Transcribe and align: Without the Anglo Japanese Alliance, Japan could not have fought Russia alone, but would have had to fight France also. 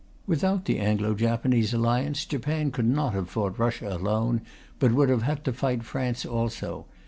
Without 0.25 0.65
the 0.65 0.79
Anglo 0.79 1.13
Japanese 1.13 1.75
Alliance, 1.75 2.25
Japan 2.25 2.71
could 2.71 2.87
not 2.87 3.13
have 3.13 3.29
fought 3.29 3.59
Russia 3.59 3.87
alone, 3.95 4.41
but 4.79 4.93
would 4.93 5.09
have 5.09 5.21
had 5.21 5.43
to 5.43 5.53
fight 5.53 5.83
France 5.83 6.25
also. 6.25 6.87